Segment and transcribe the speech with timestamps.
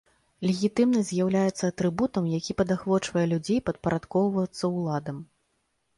[0.49, 5.17] Легітымнасць з'яўляецца атрыбутам, які падахвочвае людзей падпарадкоўвацца ўладам.